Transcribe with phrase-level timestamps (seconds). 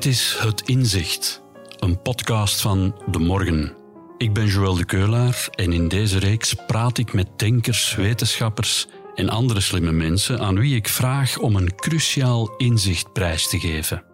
[0.00, 1.42] Dit is Het Inzicht,
[1.78, 3.72] een podcast van De Morgen.
[4.18, 9.28] Ik ben Joël de Keulaar en in deze reeks praat ik met denkers, wetenschappers en
[9.28, 14.04] andere slimme mensen aan wie ik vraag om een cruciaal inzicht prijs te geven.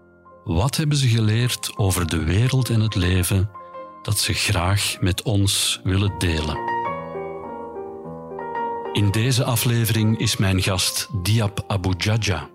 [0.45, 3.51] Wat hebben ze geleerd over de wereld en het leven
[4.03, 6.59] dat ze graag met ons willen delen?
[8.93, 12.55] In deze aflevering is mijn gast Diab Abu Jaja.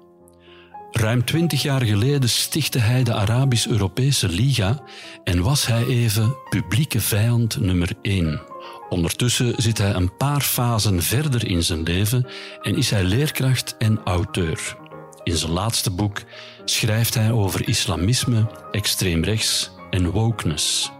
[0.92, 4.80] Ruim twintig jaar geleden stichtte hij de Arabisch-Europese Liga
[5.24, 8.42] en was hij even publieke vijand nummer één.
[8.90, 12.28] Ondertussen zit hij een paar fasen verder in zijn leven
[12.62, 14.78] en is hij leerkracht en auteur.
[15.24, 16.22] In zijn laatste boek
[16.66, 20.92] schrijft hij over islamisme, extreem rechts en wokeness.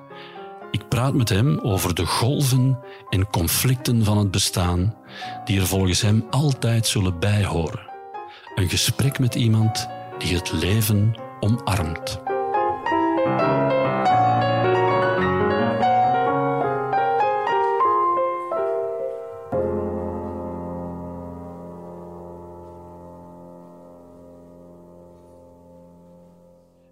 [0.72, 4.96] Ik praat met hem over de golven en conflicten van het bestaan,
[5.46, 7.91] die er volgens hem altijd zullen bijhoren.
[8.56, 12.22] Een gesprek met iemand die het leven omarmt.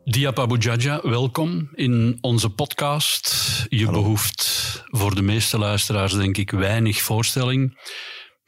[0.03, 3.35] Diab Abu Jaja, welkom in onze podcast.
[3.69, 7.77] Je behoeft voor de meeste luisteraars denk ik weinig voorstelling.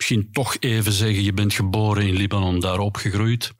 [0.01, 3.51] Misschien toch even zeggen, je bent geboren in Libanon, daar opgegroeid.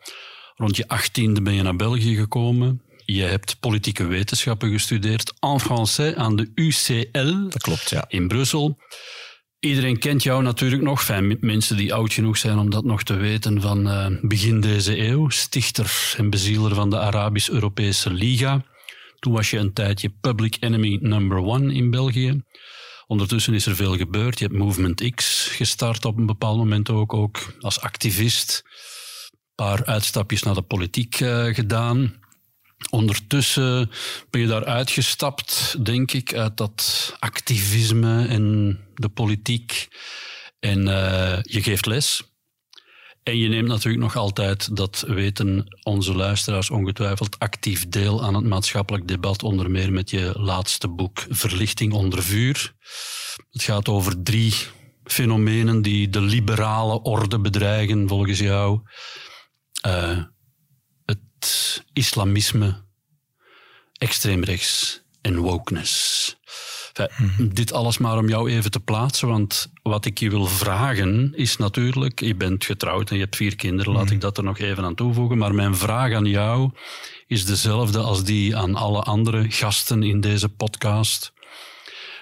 [0.55, 2.81] Rond je achttiende ben je naar België gekomen.
[3.05, 8.05] Je hebt politieke wetenschappen gestudeerd en français aan de UCL Dat klopt, ja.
[8.07, 8.77] in Brussel.
[9.59, 13.15] Iedereen kent jou natuurlijk nog, fijn, mensen die oud genoeg zijn om dat nog te
[13.15, 15.29] weten, van uh, begin deze eeuw.
[15.29, 18.63] Stichter en bezieler van de Arabisch-Europese Liga.
[19.19, 22.43] Toen was je een tijdje public enemy number one in België.
[23.11, 24.39] Ondertussen is er veel gebeurd.
[24.39, 28.63] Je hebt Movement X gestart op een bepaald moment ook, ook als activist.
[29.31, 32.13] Een paar uitstapjes naar de politiek uh, gedaan.
[32.89, 33.91] Ondertussen
[34.29, 39.87] ben je daar uitgestapt, denk ik, uit dat activisme en de politiek.
[40.59, 42.30] En uh, je geeft les.
[43.23, 48.45] En je neemt natuurlijk nog altijd, dat weten onze luisteraars ongetwijfeld, actief deel aan het
[48.45, 52.73] maatschappelijk debat, onder meer met je laatste boek Verlichting onder vuur.
[53.51, 54.53] Het gaat over drie
[55.03, 58.81] fenomenen die de liberale orde bedreigen, volgens jou.
[59.87, 60.23] Uh,
[61.05, 62.85] het islamisme,
[63.97, 66.35] extreemrechts en wokeness.
[66.93, 67.53] Enfin, mm-hmm.
[67.53, 71.57] Dit alles maar om jou even te plaatsen, want wat ik je wil vragen is
[71.57, 74.15] natuurlijk, je bent getrouwd en je hebt vier kinderen, laat mm-hmm.
[74.15, 76.71] ik dat er nog even aan toevoegen, maar mijn vraag aan jou
[77.27, 81.33] is dezelfde als die aan alle andere gasten in deze podcast.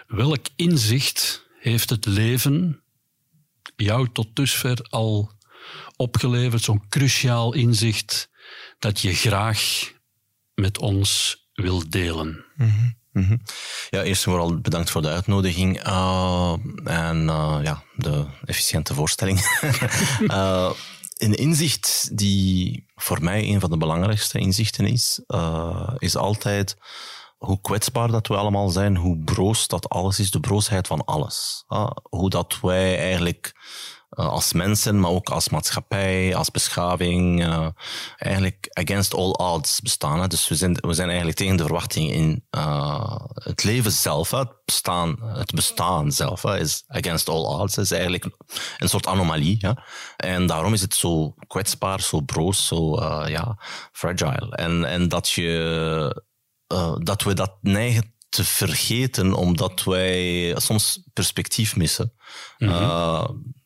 [0.07, 2.81] Welk inzicht heeft het leven
[3.75, 5.31] jou tot dusver al
[5.95, 8.29] opgeleverd, zo'n cruciaal inzicht
[8.79, 9.91] dat je graag
[10.55, 12.45] met ons wil delen?
[13.19, 13.41] Mm-hmm.
[13.89, 16.53] Ja, eerst en vooral bedankt voor de uitnodiging uh,
[16.83, 19.39] en uh, ja, de efficiënte voorstelling.
[20.19, 20.71] uh,
[21.17, 25.21] een inzicht die voor mij een van de belangrijkste inzichten is,
[25.97, 26.77] is altijd
[27.37, 31.63] hoe kwetsbaar dat we allemaal zijn, hoe broos dat alles is, de broosheid van alles.
[32.09, 33.53] hoe dat wij eigenlijk
[34.09, 37.67] als mensen, maar ook als maatschappij, als beschaving, uh,
[38.17, 40.19] eigenlijk against all odds bestaan.
[40.19, 40.27] Hè.
[40.27, 44.51] Dus we zijn, we zijn eigenlijk tegen de verwachting in uh, het leven zelf, het
[44.65, 48.29] bestaan, het bestaan zelf hè, is against all odds, is eigenlijk
[48.77, 49.57] een soort anomalie.
[49.59, 49.71] Hè.
[50.17, 53.57] En daarom is het zo kwetsbaar, zo broos, zo ja,
[53.91, 54.55] fragile.
[54.55, 56.23] En, en dat, je,
[56.97, 62.13] dat we dat neigen te vergeten omdat wij soms perspectief missen.
[62.57, 63.57] Mm -hmm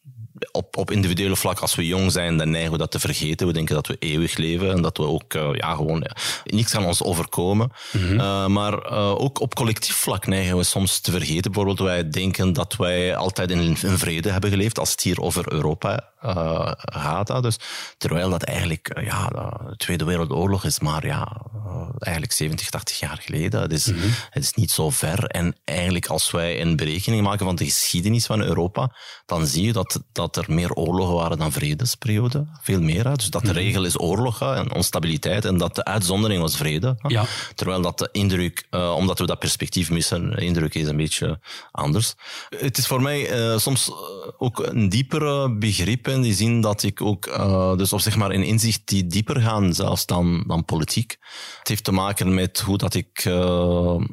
[0.51, 3.47] op, op individuele vlak, als we jong zijn, dan neigen we dat te vergeten.
[3.47, 6.71] We denken dat we eeuwig leven en dat we ook, uh, ja, gewoon, ja, niets
[6.71, 7.71] kan ons overkomen.
[7.91, 8.19] Mm -hmm.
[8.19, 11.51] uh, maar uh, ook op collectief vlak neigen we soms te vergeten.
[11.51, 15.53] Bijvoorbeeld, wij denken dat wij altijd in, in vrede hebben geleefd, als het hier over
[15.53, 16.12] Europa
[16.75, 17.43] gaat.
[17.43, 17.57] Dus,
[17.97, 21.41] terwijl dat eigenlijk, ja, de Tweede Wereldoorlog is maar, ja,
[21.99, 23.61] eigenlijk 70, 80 jaar geleden.
[23.61, 24.11] Het is, mm -hmm.
[24.29, 25.25] het is niet zo ver.
[25.25, 29.73] En eigenlijk, als wij een berekening maken van de geschiedenis van Europa, dan zie je
[29.73, 32.45] dat, dat dat er meer oorlogen waren dan vredesperiode.
[32.61, 33.15] Veel meer.
[33.15, 33.57] Dus dat de mhm.
[33.57, 36.95] regel is oorlog en onstabiliteit en dat de uitzondering was vrede.
[37.07, 37.25] Ja.
[37.55, 41.39] Terwijl dat de indruk, uh, omdat we dat perspectief missen, de indruk is een beetje
[41.71, 42.13] anders.
[42.49, 43.91] Het is voor mij uh, soms
[44.37, 48.31] ook een diepere begrip in die zin dat ik ook, uh, dus of zeg maar
[48.31, 51.17] een inzicht die dieper gaan zelfs dan, dan politiek.
[51.59, 53.21] Het heeft te maken met hoe dat ik,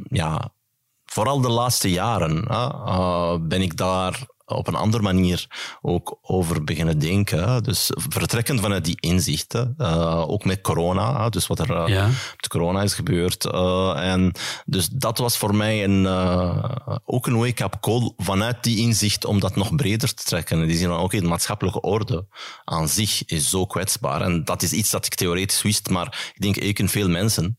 [0.08, 0.52] ja,
[1.04, 2.44] vooral de laatste jaren
[3.48, 4.26] ben ik daar
[4.56, 5.46] op een andere manier
[5.82, 7.62] ook over beginnen denken.
[7.62, 12.06] Dus vertrekkend vanuit die inzichten, uh, ook met corona, dus wat er uh, ja.
[12.06, 13.44] met corona is gebeurd.
[13.44, 14.32] Uh, en
[14.64, 16.06] dus dat was voor mij een,
[17.04, 20.66] ook een wake-up call vanuit die inzicht om dat nog breder te trekken.
[20.66, 22.26] Die zien van, oké, de maatschappelijke orde
[22.64, 24.22] aan zich is zo kwetsbaar.
[24.22, 27.58] En dat is iets dat ik theoretisch wist, maar ik denk ik en veel mensen.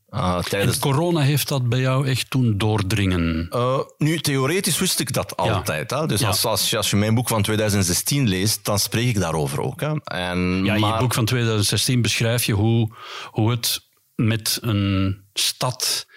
[0.49, 0.75] Tijdens...
[0.75, 3.49] En corona heeft dat bij jou echt toen doordringen?
[3.97, 5.91] nu, theoretisch wist ik dat altijd.
[5.91, 6.05] Hè?
[6.05, 9.61] Dus als, als, je, als je mijn boek van 2016 leest, dan spreek ik daarover
[9.61, 9.81] ook.
[9.81, 9.93] Hè?
[10.03, 12.95] En, ja, in je boek van 2016 beschrijf je hoe,
[13.31, 16.07] hoe het met een stad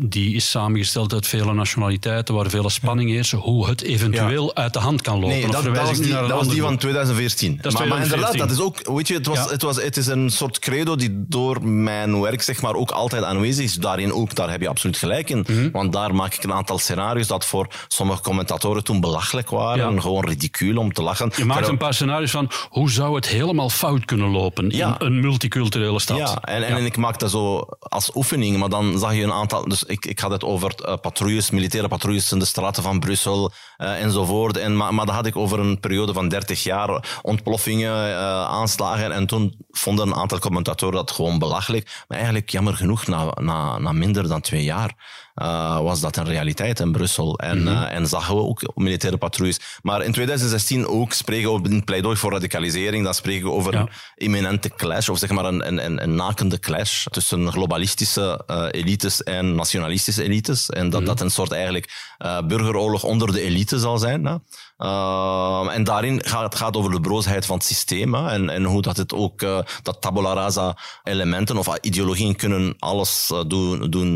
[0.00, 4.78] die is samengesteld uit vele nationaliteiten, waar vele spanning heersen, hoe het eventueel uit de
[4.78, 5.28] hand kan lopen.
[5.28, 7.58] Nee, dat, dat was die, dat was die van 2014.
[7.60, 10.06] Dat maar, maar, inderdaad, dat is ook, weet je, het, was, het, was, het is
[10.06, 13.74] een soort credo die door mijn werk zeg maar, ook altijd aanwezig is.
[13.74, 15.44] Daarin ook, daar heb je absoluut gelijk in.
[15.48, 15.70] Mhm.
[15.70, 20.02] Want daar maak ik een aantal scenario's dat voor sommige commentatoren toen belachelijk waren.
[20.02, 21.32] Gewoon ridicuul om te lachen.
[21.36, 25.20] Je maakt een paar scenario's van hoe zou het helemaal fout kunnen lopen in een
[25.20, 26.18] multiculturele stad.
[26.18, 29.68] Ja, en, en, ik maak dat zo als oefening, maar dan zag je een aantal...
[29.68, 33.52] Dus ik, ik had het over uh, patrouilles, militaire patrouilles in de straten van Brussel
[33.78, 34.56] uh, enzovoort.
[34.56, 39.12] En, maar, dat had ik over een periode van 30 jaar, ontploffingen, uh, aanslagen.
[39.12, 42.04] En toen vonden een aantal commentatoren dat gewoon belachelijk.
[42.08, 44.94] Maar eigenlijk jammer genoeg, na, na, na minder dan twee jaar
[45.42, 47.38] uh, was dat een realiteit in Brussel.
[47.38, 49.60] En, mm en zagen we ook militaire patrouilles.
[49.82, 53.04] Maar in 2016 ook spreken we een pleidooi voor radicalisering.
[53.04, 57.06] Dan spreken we over een imminente clash, of zeg maar een, een, een nakende clash
[57.10, 60.70] tussen globalistische uh, elites en nationalistische elites.
[60.70, 62.14] En dat mm dat een soort eigenlijk
[62.46, 64.24] burgeroorlog onder de elite zal zijn.
[64.24, 64.36] Hè?
[64.78, 68.64] Uh, en daarin gaat het gaat over de broosheid van het systeem hè, en, en
[68.64, 73.90] hoe dat het ook, uh, dat tabula rasa elementen of ideologieën kunnen alles uh, doen,
[73.90, 74.14] doen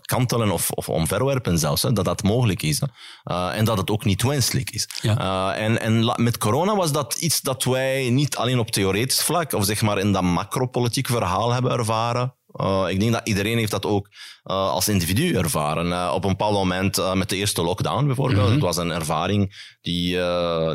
[0.00, 2.80] kantelen of, of omverwerpen zelfs, hè, dat dat mogelijk is.
[2.80, 3.50] Hè.
[3.50, 4.88] en dat het ook niet wenselijk is.
[5.00, 5.54] Ja.
[5.54, 9.64] en, en met corona was dat iets dat wij niet alleen op theoretisch vlak, of
[9.64, 13.86] zeg maar in dat macropolitiek verhaal hebben ervaren, uh, ik denk dat iedereen heeft dat
[13.86, 15.86] ook uh, als individu ervaren.
[15.86, 18.38] Uh, op een bepaald moment met de eerste lockdown bijvoorbeeld.
[18.38, 18.54] Mm -hmm.
[18.54, 20.18] Het was een ervaring die,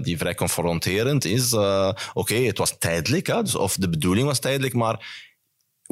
[0.02, 1.54] die vrij confronterend is.
[1.54, 5.30] Oké, okay, het was tijdelijk, hè, dus, of de bedoeling was tijdelijk, maar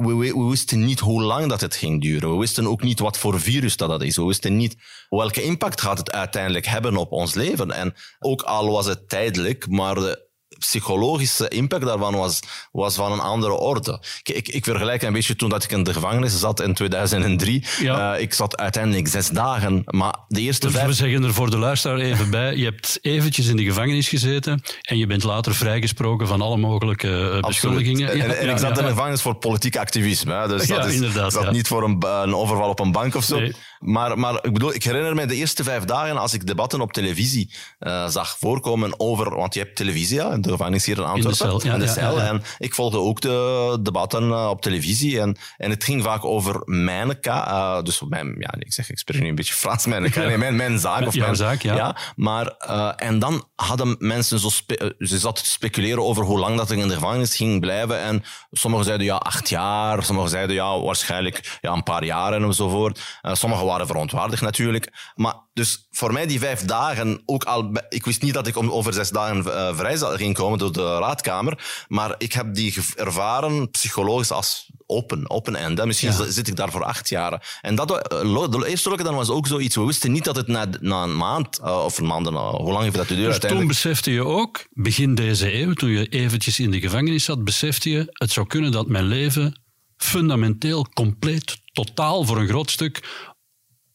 [0.06, 2.32] we, we, we, wisten niet hoe lang dat het ging duren.
[2.32, 4.16] We wisten ook niet wat voor virus dat, dat is.
[4.16, 4.76] We wisten niet
[5.10, 7.72] welke impact gaat het uiteindelijk hebben op ons leven.
[7.72, 10.29] En ook al was het tijdelijk, maar de
[10.60, 12.40] psychologische impact daarvan was,
[12.72, 14.02] was van een andere orde.
[14.24, 17.64] Ik, ik, ik vergelijk een beetje toen dat ik in de gevangenis zat in 2003.
[17.82, 18.16] Ja.
[18.16, 20.88] Uh, ik zat uiteindelijk zes dagen, maar de eerste dus vijf...
[20.88, 24.62] We zeggen er voor de luisteraar even bij, je hebt eventjes in de gevangenis gezeten
[24.82, 28.10] en je bent later vrijgesproken van alle mogelijke uh, beschuldigingen.
[28.10, 30.34] En, en, ik zat in de gevangenis voor politiek activisme.
[30.34, 31.14] Hè, dus dat is.
[31.14, 33.40] Dat niet voor een, een, overval op een bank of zo.
[33.40, 33.54] Nee.
[33.80, 36.94] Maar, maar ik bedoel, ik herinner me de eerste vijf dagen als ik debatten op
[36.94, 41.48] televisie uh, zag voorkomen over, want je hebt televisie, ja, de gevangenis hier in Antwerpen,
[41.48, 41.66] in de cel.
[41.66, 45.20] Ja, in de cel ja, ja, En ik volgde ook de debatten uh, op televisie
[45.20, 49.22] en, en het ging vaak over mijn uh, dus mijn, ja, ik zeg, ik spreek
[49.22, 51.08] nu een beetje Frans, mijn, nee, mijn, mijn zaak.
[51.08, 51.96] Of mijn, zaak, ja.
[52.16, 52.48] maar,
[52.96, 54.50] en dan hadden mensen zo,
[55.00, 58.24] ze zaten te speculeren over hoe lang dat ik in de gevangenis ging blijven en
[58.52, 63.02] sommigen zeiden ja, acht jaar, sommigen zeiden ja, waarschijnlijk ja, een paar jaren enzovoort.
[63.22, 65.12] sommigen waren verontwaardigd natuurlijk.
[65.16, 68.72] Maar dus voor mij die vijf dagen, ook al, ik wist niet dat ik om
[68.72, 74.32] over zes dagen uh, vrij ging door de raadkamer, maar ik heb die ervaren psychologisch
[74.32, 75.86] als open, open end.
[75.86, 76.32] Misschien ja.
[76.32, 77.60] zit ik daar voor acht jaar.
[77.62, 79.76] En dat, eh, de eerste dan was ook zoiets.
[79.76, 82.72] We wisten niet dat het na, na een maand uh, of een maand, uh, hoe
[82.72, 83.42] lang heeft dat duurt?
[83.42, 87.44] Dus toen besefte je ook, begin deze eeuw, toen je eventjes in de gevangenis zat,
[87.44, 89.62] besefte je, het zou kunnen dat mijn leven
[89.98, 93.28] fundamenteel, compleet, totaal voor een groot stuk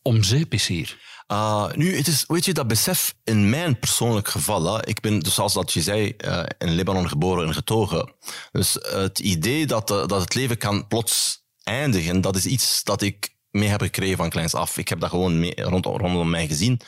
[0.03, 0.97] om zeep is hier?
[1.33, 4.89] Uh, nu, het is, weet je, dat besef in mijn persoonlijk geval.
[4.89, 8.13] Ik ben, dus zoals dat je zei, uh, in Libanon geboren en getogen.
[8.53, 13.03] Dus het idee dat, uh, dat het leven kan plots eindigen, dat is iets dat
[13.03, 14.79] ik mee heb gekregen van kleins af.
[14.79, 16.81] Ik heb dat gewoon mee, rond, rondom mij gezien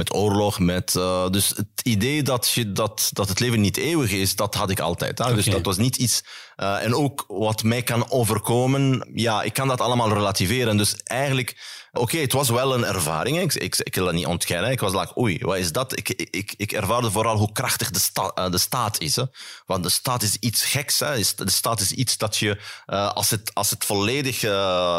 [0.00, 0.58] met oorlog.
[0.58, 4.54] Met, uh, dus het idee dat, je, dat, dat het leven niet eeuwig is, dat
[4.54, 5.18] had ik altijd.
[5.18, 5.24] Hè?
[5.24, 5.36] Okay.
[5.36, 6.22] Dus dat was niet iets.
[6.56, 10.76] Uh, en ook wat mij kan overkomen, ja, ik kan dat allemaal relativeren.
[10.76, 11.78] Dus eigenlijk.
[11.92, 13.40] Oké, okay, het was wel een ervaring.
[13.40, 14.70] Ik, ik, ik, wil dat niet ontkennen.
[14.70, 15.98] Ik was like, oei, wat is dat?
[15.98, 19.16] Ik, ik, ik ervaarde vooral hoe krachtig de, sta, uh, de staat is.
[19.16, 19.24] Hè?
[19.66, 20.98] Want de staat is iets geks.
[20.98, 21.16] Hè?
[21.36, 24.40] De staat is iets dat je, uh, als, het, als het volledig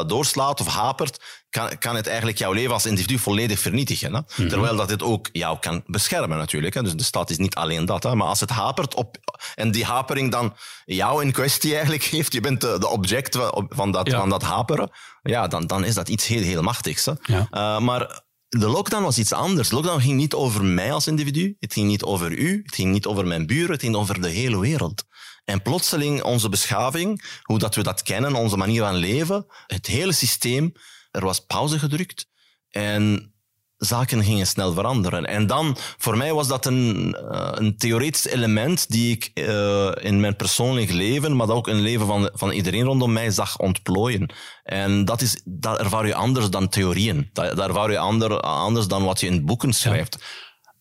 [0.07, 4.13] doorslaat of hapert, kan, kan het eigenlijk jouw leven als individu volledig vernietigen.
[4.13, 4.19] Hè?
[4.19, 4.47] Mm -hmm.
[4.47, 6.73] Terwijl dat dit ook jou kan beschermen natuurlijk.
[6.73, 6.83] Hè?
[6.83, 8.03] Dus de staat is niet alleen dat.
[8.03, 8.15] Hè?
[8.15, 9.17] Maar als het hapert op,
[9.55, 10.55] en die hapering dan
[10.85, 13.37] jou in kwestie eigenlijk heeft, je bent de, de object
[13.69, 14.19] van dat, ja.
[14.19, 14.91] van dat haperen,
[15.23, 17.05] ja, dan, dan is dat iets heel, heel machtigs.
[17.05, 17.13] Hè?
[17.23, 17.47] Ja.
[17.51, 19.69] Uh, maar de lockdown was iets anders.
[19.69, 22.91] De lockdown ging niet over mij als individu, het ging niet over u, het ging
[22.91, 25.03] niet over mijn buren, het ging over de hele wereld.
[25.45, 30.11] En plotseling onze beschaving, hoe dat we dat kennen, onze manier van leven, het hele
[30.11, 30.73] systeem,
[31.11, 32.29] er was pauze gedrukt.
[32.69, 33.33] En
[33.77, 35.25] zaken gingen snel veranderen.
[35.25, 40.19] En dan, voor mij was dat een, uh, een theoretisch element die ik uh, in
[40.19, 44.33] mijn persoonlijk leven, maar ook in het leven van, van iedereen rondom mij zag ontplooien.
[44.63, 47.29] En dat, is, dat ervaar je anders dan theorieën.
[47.33, 50.17] Dat, dat ervaar je ander, anders dan wat je in boeken schrijft.
[50.19, 50.25] Ja.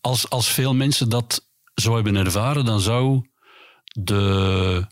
[0.01, 3.29] Als, als veel mensen dat zo hebben ervaren, dan zou
[3.83, 4.85] de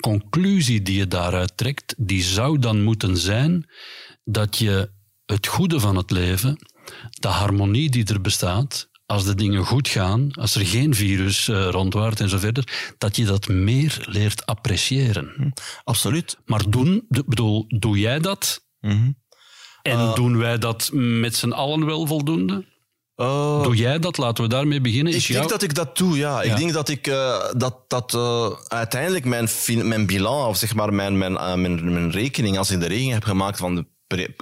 [0.00, 3.68] conclusie die je daaruit trekt, die zou dan moeten zijn
[4.24, 4.90] dat je
[5.26, 6.58] het goede van het leven
[7.10, 11.68] de harmonie die er bestaat, als de dingen goed gaan, als er geen virus uh,
[11.68, 15.32] rondwaart en zo verder, dat je dat meer leert appreciëren.
[15.36, 15.48] Hm,
[15.84, 16.38] absoluut.
[16.44, 18.64] Maar doen, bedoel, doe jij dat?
[18.80, 19.10] Mhm.
[19.82, 22.72] En uh, doen wij dat met z'n allen wel voldoende?
[23.16, 24.18] Uh, doe jij dat?
[24.18, 25.12] Laten we daarmee beginnen.
[25.12, 25.38] Is ik jou...
[25.38, 26.42] denk dat ik dat doe, ja.
[26.42, 26.50] ja.
[26.50, 27.04] Ik denk dat ik
[27.56, 28.14] dat, dat
[28.68, 29.48] uiteindelijk mijn,
[29.88, 33.24] mijn bilan, of zeg maar mijn, mijn, mijn, mijn rekening, als ik de rekening heb
[33.24, 33.86] gemaakt van de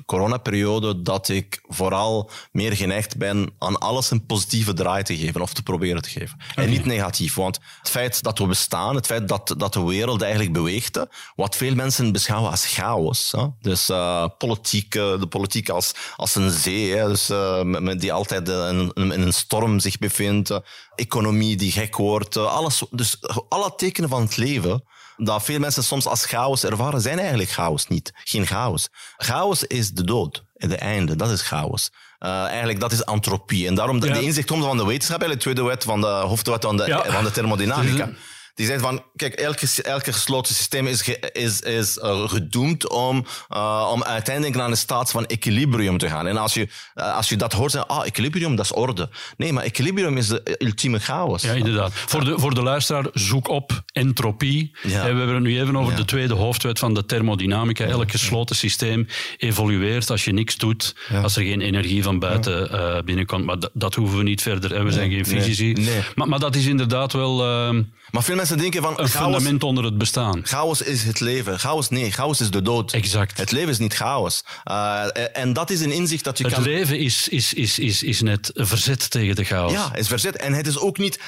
[0.07, 5.53] coronaperiode dat ik vooral meer geneigd ben aan alles een positieve draai te geven of
[5.53, 6.39] te proberen te geven.
[6.55, 10.23] En niet negatief, want het feit dat we bestaan, het feit dat, dat de wereld
[10.23, 11.01] eigenlijk beweegt,
[11.35, 13.33] wat veel mensen beschouwen als chaos.
[13.33, 13.47] Hè?
[13.61, 17.09] Dus uh, politiek, de politiek als, als een zee, hè?
[17.09, 20.61] Dus, uh, die altijd in, in, een storm zich bevindt,
[20.95, 24.85] economie die gek wordt, alles, dus alle tekenen van het leven
[25.17, 28.13] dat veel mensen soms als chaos ervaren, zijn eigenlijk chaos niet.
[28.25, 28.89] Geen chaos.
[29.17, 30.45] Chaos is de dood.
[30.55, 31.91] Het einde, dat is chaos.
[32.21, 33.67] Uh, eigenlijk, dat is antropie.
[33.67, 34.13] En daarom, ja.
[34.13, 36.87] de inzicht komt van de wetenschap, eigenlijk de tweede wet van de hoofdwet van de,
[36.87, 37.05] ja.
[37.05, 38.11] van de thermodynamica.
[38.55, 43.27] Die zegt van, kijk, elke, elke gesloten systeem is, ge, is, is uh, gedoemd om,
[43.53, 46.27] uh, om uiteindelijk naar een staat van equilibrium te gaan.
[46.27, 49.11] En als je, uh, als je dat hoort, zeg ah, equilibrium, dat is orde.
[49.37, 51.43] Nee, maar equilibrium is de ultieme chaos.
[51.43, 51.93] Ja, inderdaad.
[51.95, 54.77] Voor, de, voor de luisteraar, zoek op entropie.
[54.83, 54.89] Ja.
[54.89, 55.99] We hebben het nu even over ja.
[55.99, 57.85] de tweede hoofdwet van de thermodynamica.
[57.85, 59.07] Elk gesloten systeem
[59.37, 63.45] evolueert als je niks doet, als er geen energie van buiten binnenkomt.
[63.45, 64.75] Maar dat hoeven we niet verder.
[64.75, 64.83] Hè.
[64.83, 65.73] We zijn geen fysici.
[65.73, 65.85] Nee.
[65.85, 66.03] Nee.
[66.15, 67.45] Maar, maar dat is inderdaad wel...
[67.45, 69.01] Ehm, maar veel mensen denken van...
[69.01, 70.47] Een chaos, fundament onder het bestaan.
[70.47, 71.59] Chaos is het leven.
[71.59, 72.11] Chaos, nee.
[72.11, 72.93] Chaos is de dood.
[72.93, 73.37] Exact.
[73.37, 74.45] Het leven is niet chaos.
[74.71, 76.63] Uh, en dat is een inzicht dat je het kan...
[76.63, 79.73] Het leven is, is, is, is, is net verzet tegen de chaos.
[79.73, 80.37] Ja, is verzet.
[80.37, 81.21] En het is ook niet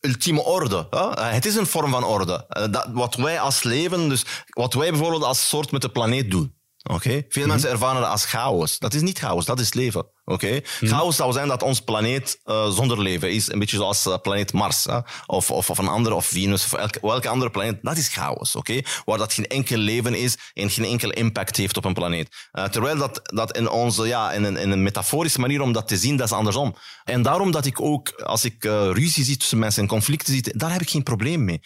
[0.00, 0.86] ultieme orde.
[0.90, 1.24] Hè?
[1.24, 2.46] Het is een vorm van orde.
[2.70, 6.54] Dat, wat wij als leven, dus wat wij bijvoorbeeld als soort met de planeet doen.
[6.82, 6.94] Oké?
[6.94, 7.12] Okay?
[7.12, 7.48] Veel mm -hmm.
[7.48, 8.78] mensen ervaren dat als chaos.
[8.78, 10.06] Dat is niet chaos, dat is leven.
[10.24, 10.46] Oké?
[10.46, 10.64] Okay?
[10.78, 10.88] Hmm.
[10.88, 13.52] Chaos zou zijn dat ons planeet uh, zonder leven is.
[13.52, 14.84] Een beetje zoals uh, planeet Mars.
[14.84, 14.98] Hè?
[15.26, 17.78] Of, of, of een andere, of Venus, of elke, welke andere planeet.
[17.82, 18.56] Dat is chaos.
[18.56, 18.70] Oké?
[18.70, 18.84] Okay?
[19.04, 22.48] Waar dat geen enkel leven is en geen enkel impact heeft op een planeet.
[22.52, 25.88] Uh, terwijl dat, dat in onze, ja, in een, in een metaforische manier om dat
[25.88, 26.74] te zien, dat is andersom.
[27.04, 30.72] En daarom dat ik ook, als ik ruzie zie tussen mensen en conflicten zie, daar
[30.72, 31.60] heb ik geen probleem mee.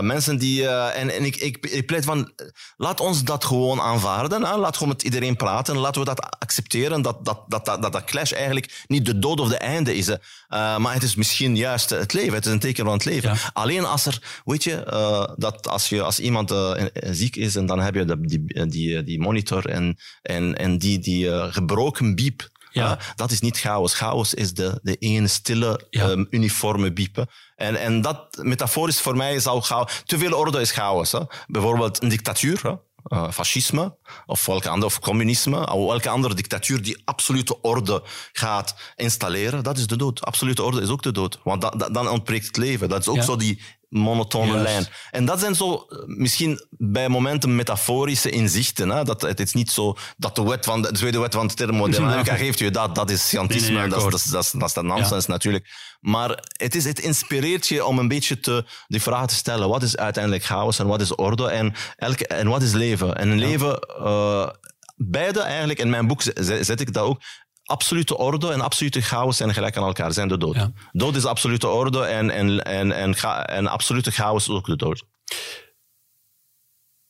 [0.00, 2.32] mensen die, en, en ik, ik, ik pleit van,
[2.76, 4.44] laat ons dat gewoon aanvaarden.
[4.44, 4.56] Hè?
[4.56, 5.76] Laat gewoon met iedereen praten.
[5.76, 9.40] Laten we dat accepteren, dat, dat, dat, dat, dat dat clash eigenlijk niet de dood
[9.40, 10.08] of de einde is.
[10.08, 12.34] Uh, maar het is misschien juist het leven.
[12.34, 13.30] Het is een teken van het leven.
[13.30, 13.50] Ja.
[13.52, 17.66] Alleen als er, weet je, uh, dat als, je, als iemand uh, ziek is en
[17.66, 22.48] dan heb je de, die, die, die monitor en, en, en die, die gebroken biep.
[22.70, 22.98] Ja.
[23.14, 23.94] dat is niet chaos.
[23.94, 26.08] Chaos is de, de ene stille, ja.
[26.08, 27.28] um, uniforme biepen.
[27.56, 30.02] En, en dat metaforisch voor mij zou chaos...
[30.04, 31.12] Te veel orde is chaos.
[31.12, 31.20] Hè?
[31.46, 32.60] Bijvoorbeeld een dictatuur.
[32.62, 32.72] Hè?
[33.08, 33.96] Uh, fascisme
[34.26, 39.78] of welke andere, of communisme, of welke andere dictatuur die absolute orde gaat installeren, dat
[39.78, 40.24] is de dood.
[40.24, 41.40] Absolute orde is ook de dood.
[41.44, 42.88] Want da, da, dan ontbreekt het leven.
[42.88, 43.22] Dat is ook ja.
[43.22, 43.60] zo die
[43.98, 44.86] monotone lijn.
[45.10, 48.88] En dat zijn zo eh, misschien bij momenten metaforische inzichten.
[48.88, 49.04] Hè?
[49.04, 51.54] Dat, het is niet zo dat de, wet van de, de tweede wet van de
[51.54, 52.94] thermodynamica geeft je dat.
[52.94, 53.70] Dat is scientisme.
[53.70, 55.32] Nee, nee, dat, dat, dat, dat, is dat nonsens ja.
[55.32, 55.68] natuurlijk.
[56.00, 59.68] Maar het, is, het inspireert je om een beetje te, die vraag te stellen.
[59.68, 63.16] Wat is uiteindelijk chaos en wat is orde en, elke, en wat is leven?
[63.16, 63.46] En een ja.
[63.46, 63.88] leven...
[64.00, 64.48] Uh,
[64.96, 67.20] beide eigenlijk, in mijn boek zet ik dat ook,
[67.66, 70.54] absolute orde en absolute chaos zijn gelijk aan elkaar, zijn de dood.
[70.54, 70.72] Ja.
[70.92, 73.14] Dood is absolute orde en, en, en, en,
[73.46, 75.04] en absolute chaos is ook de dood.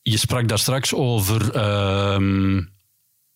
[0.02, 1.56] Je sprak daar straks over.
[1.56, 2.62] Uh,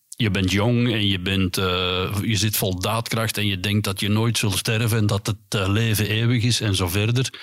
[0.08, 4.00] je bent jong en je, bent, uh, je zit vol daadkracht en je denkt dat
[4.00, 7.40] je nooit zult sterven en dat het uh, leven eeuwig is en zo verder.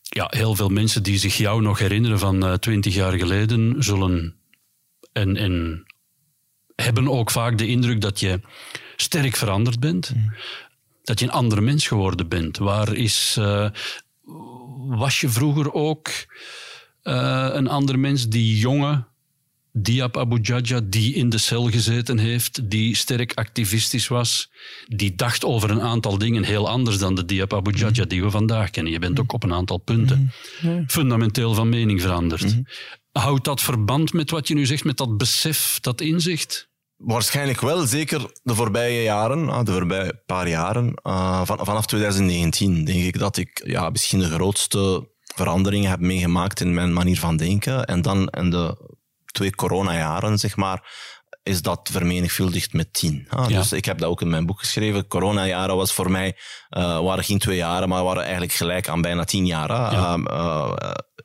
[0.00, 4.36] Ja, heel veel mensen die zich jou nog herinneren van twintig jaar geleden zullen
[5.12, 5.84] en, en
[6.76, 8.40] hebben ook vaak de indruk dat je
[8.96, 10.12] sterk veranderd bent.
[10.14, 10.32] Mm.
[11.02, 12.58] Dat je een ander mens geworden bent.
[12.58, 13.36] Waar is.
[13.38, 13.68] Uh,
[14.88, 16.08] was je vroeger ook
[17.02, 19.04] uh, een ander mens, die jonge,
[19.72, 24.50] Diab Abu Jaja, die in de cel gezeten heeft, die sterk activistisch was,
[24.86, 28.30] die dacht over een aantal dingen heel anders dan de Diab Abu Jaja die we
[28.30, 28.92] vandaag kennen.
[28.92, 30.32] Je bent ook op een aantal punten
[30.86, 32.56] fundamenteel van mening veranderd.
[33.16, 36.68] Houdt dat verband met wat je nu zegt, met dat besef, dat inzicht?
[36.96, 41.00] Waarschijnlijk wel, zeker de voorbije jaren, ah, de voorbije paar jaren.
[41.02, 46.60] Uh, van, vanaf 2019 denk ik dat ik ja, misschien de grootste veranderingen heb meegemaakt
[46.60, 47.84] in mijn manier van denken.
[47.84, 48.94] En dan in de
[49.32, 50.94] twee coronajaren, zeg maar,
[51.42, 53.26] is dat vermenigvuldigd met tien.
[53.28, 55.06] Ah, Dus ik heb dat ook in mijn boek geschreven.
[55.06, 56.36] Coronajaren was voor mij,
[56.70, 59.70] uh, waren geen twee jaren, maar waren eigenlijk gelijk aan bijna tien jaar.
[59.70, 60.16] Ja.
[60.16, 60.72] Uh,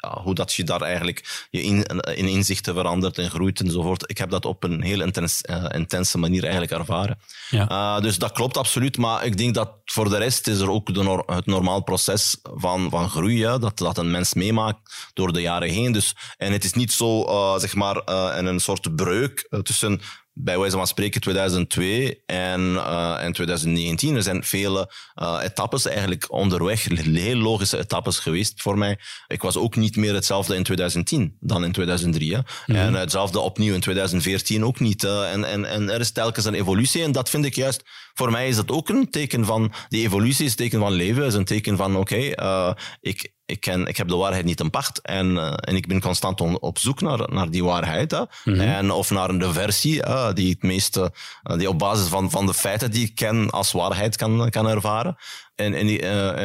[0.09, 4.09] hoe dat je daar eigenlijk je in, in inzichten verandert en groeit enzovoort.
[4.09, 5.41] Ik heb dat op een heel intens,
[5.71, 7.19] intense manier eigenlijk ervaren.
[7.49, 7.99] Ja.
[7.99, 11.23] dus dat klopt absoluut, maar ik denk dat voor de rest is er ook de,
[11.25, 15.91] het normaal proces van, van groei, dat, dat een mens meemaakt door de jaren heen.
[15.91, 17.25] Dus, en het is niet zo,
[17.57, 20.01] zeg maar, een soort breuk tussen
[20.33, 24.15] bij wijze van spreken 2002 en, uh, en 2019.
[24.15, 28.99] Er zijn vele uh, etappes eigenlijk onderweg, heel logische etappes geweest voor mij.
[29.27, 32.33] Ik was ook niet meer hetzelfde in 2010 dan in 2003.
[32.33, 32.39] Hè.
[32.65, 32.77] Mhm.
[32.77, 35.03] En hetzelfde opnieuw in 2014 ook niet.
[35.03, 37.83] En, en, en er is telkens een evolutie en dat vind ik juist,
[38.13, 41.25] voor mij is dat ook een teken van, die evolutie is een teken van leven,
[41.25, 44.69] is een teken van oké, okay, ik, ik, ken, ik heb de waarheid niet in
[44.69, 48.11] pacht en, uh, en ik ben constant on, op zoek naar, naar die waarheid.
[48.11, 48.23] Hè?
[48.43, 48.59] -hmm.
[48.59, 51.11] en, of naar een versie uh, die het meeste,
[51.43, 54.67] uh, die op basis van, van de feiten die ik ken als waarheid kan, kan
[54.67, 55.15] ervaren.
[55.55, 55.99] En, en die,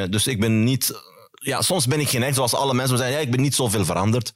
[0.09, 0.93] dus ik ben niet,
[1.33, 4.33] ja, soms ben ik geneigd, zoals alle mensen zeggen, ja, ik ben niet zoveel veranderd.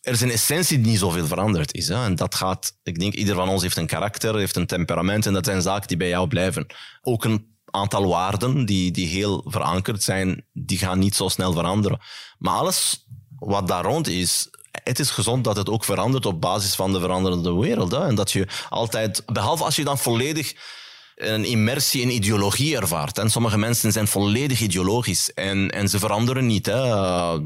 [0.00, 1.88] Er is een essentie die niet zoveel veranderd is.
[1.88, 2.04] Hè?
[2.04, 5.32] En dat gaat, ik denk, ieder van ons heeft een karakter, heeft een temperament en
[5.32, 6.66] dat zijn zaken die bij jou blijven.
[7.02, 12.00] Ook een aantal waarden die, die heel verankerd zijn, die gaan niet zo snel veranderen.
[12.38, 13.06] Maar alles
[13.38, 17.00] wat daar rond is, het is gezond dat het ook verandert op basis van de
[17.00, 17.90] veranderende wereld.
[17.90, 18.06] Hè?
[18.06, 20.54] En dat je altijd, behalve als je dan volledig
[21.16, 23.18] een immersie in ideologie ervaart.
[23.18, 26.66] En sommige mensen zijn volledig ideologisch en, en ze veranderen niet.
[26.66, 26.82] Hè.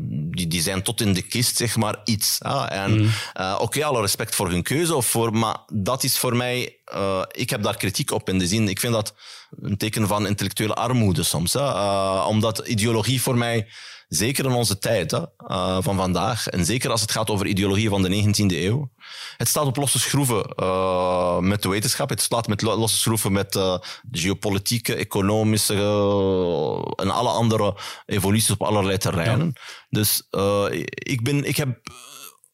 [0.07, 2.37] Die, die zijn tot in de kist, zeg maar, iets.
[2.39, 2.65] Hè.
[2.65, 3.13] En mm.
[3.41, 6.77] uh, oké, okay, alle respect voor hun keuze, of voor, maar dat is voor mij...
[6.95, 9.15] Uh, ik heb daar kritiek op in de zin, ik vind dat
[9.63, 11.53] een teken van intellectuele armoede soms.
[11.53, 11.61] Hè.
[11.61, 13.67] Uh, omdat ideologie voor mij
[14.11, 17.89] zeker in onze tijd hè, uh, van vandaag, en zeker als het gaat over ideologie
[17.89, 18.91] van de 19e eeuw,
[19.37, 23.55] het staat op losse schroeven uh, met de wetenschap, het staat met losse schroeven met
[23.55, 25.75] uh, de geopolitieke, economische
[26.97, 29.51] en alle andere evoluties op allerlei terreinen.
[29.55, 29.61] Ja.
[29.89, 30.23] Dus
[30.89, 31.81] ik, ben, ik heb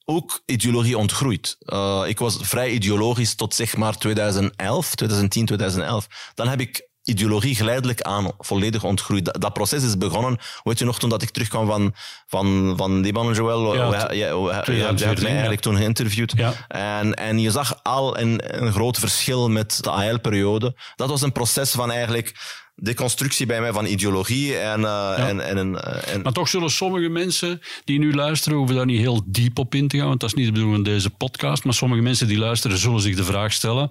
[0.04, 1.56] ook ideologie ontgroeid.
[1.60, 6.06] Uh, ik was vrij ideologisch tot zeg maar 2011, 2010, 2011.
[6.34, 9.24] Dan heb ik ideologie geleidelijk aan volledig ontgroeid.
[9.24, 10.38] Dat, dat, proces is begonnen.
[10.62, 11.94] Weet je nog, toen dat ik terugkwam van,
[12.26, 13.74] van, van Libanon, Joel?
[13.74, 16.32] Ja, je, hebt mij eigenlijk toen geïnterviewd.
[16.36, 16.52] Ja.
[16.68, 20.76] En, en je zag al een, een groot verschil met de AL-periode.
[20.96, 22.34] Dat was een proces van eigenlijk
[22.76, 24.56] deconstructie bij mij van ideologie.
[24.56, 25.16] En, uh, ja.
[25.16, 29.22] en, en, en, maar toch zullen sommige mensen die nu luisteren, hoeven daar niet heel
[29.26, 31.74] diep op in te gaan, want dat is niet de bedoeling van deze podcast, maar
[31.74, 33.90] sommige mensen die luisteren zullen zich de vraag stellen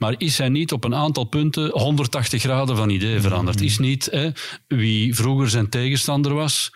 [0.00, 3.60] maar is hij niet op een aantal punten 180 graden van idee veranderd?
[3.60, 4.30] Is niet hè,
[4.66, 6.70] wie vroeger zijn tegenstander was,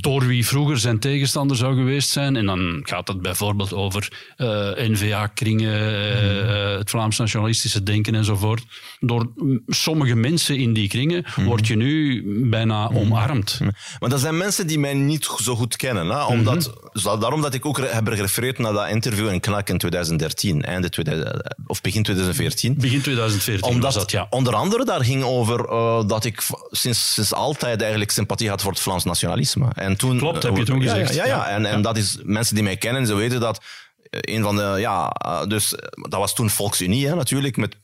[0.00, 2.36] door wie vroeger zijn tegenstander zou geweest zijn.
[2.36, 8.62] En dan gaat het bijvoorbeeld over uh, N-VA-kringen, uh, het Vlaams nationalistische denken enzovoort.
[9.00, 9.32] Door
[9.66, 11.44] sommige mensen in die kringen mm.
[11.44, 12.96] word je nu bijna mm.
[12.96, 13.60] omarmd.
[14.00, 16.08] Maar dat zijn mensen die mij niet zo goed kennen.
[16.08, 16.24] Hè?
[16.24, 17.20] Omdat, mm -hmm.
[17.20, 21.54] Daarom dat ik ook heb gerefereerd naar dat interview in Knak in 2013, einde 2000,
[21.66, 22.74] of begin 2014.
[22.78, 24.26] Begin 2014 Omdat dat, ja.
[24.30, 28.70] onder andere daar ging over uh, dat ik sinds, sinds altijd eigenlijk sympathie had voor
[28.70, 29.68] het Vlaams nationalisme.
[29.84, 31.14] En toen, Klopt, heb je toen gezegd.
[31.14, 31.48] Ja, ja, ja.
[31.48, 33.64] En, en dat is mensen die mij kennen, ze weten dat
[34.10, 35.08] een van de, ja,
[35.48, 37.76] dus dat was toen Volksunie hè, natuurlijk, met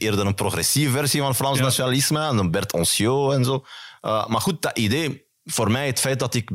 [0.00, 3.64] eerder een progressieve versie van Frans nationalisme, en dan Bert Anciot en zo.
[4.02, 6.50] Uh, maar goed, dat idee, voor mij het feit dat ik